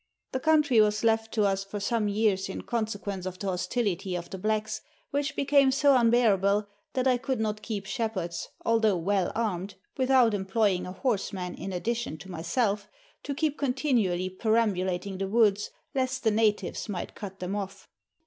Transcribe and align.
The 0.31 0.39
country 0.39 0.81
was 0.81 1.03
left 1.03 1.31
to 1.35 1.43
us 1.43 1.63
for 1.63 1.79
some 1.79 2.07
years 2.07 2.49
in 2.49 2.61
consequence 2.63 3.27
of 3.27 3.37
the 3.37 3.45
hostility 3.45 4.15
of 4.15 4.31
the 4.31 4.39
blacks, 4.39 4.81
which 5.11 5.35
became 5.35 5.71
so 5.71 5.95
unbearable 5.95 6.65
that 6.93 7.05
I 7.07 7.17
could 7.17 7.39
not 7.39 7.61
keep 7.61 7.85
shepherds, 7.85 8.49
although 8.65 8.97
well 8.97 9.31
armed, 9.35 9.75
without 9.97 10.33
employing 10.33 10.87
a 10.87 10.91
horseman, 10.91 11.53
in 11.53 11.71
addition 11.71 12.17
to 12.17 12.31
myself, 12.31 12.89
to 13.21 13.35
keep 13.35 13.59
continually 13.59 14.27
perambulating 14.27 15.19
the 15.19 15.27
woods 15.27 15.69
lest 15.93 16.23
the 16.23 16.31
natives 16.31 16.89
might 16.89 17.13
cut 17.13 17.37
them 17.37 17.55
off. 17.55 17.87